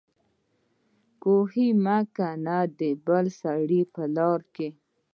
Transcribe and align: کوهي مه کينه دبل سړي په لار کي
کوهي 1.21 1.67
مه 1.83 1.97
کينه 2.15 2.57
دبل 2.77 3.25
سړي 3.41 3.81
په 3.93 4.03
لار 4.15 4.39
کي 4.55 4.69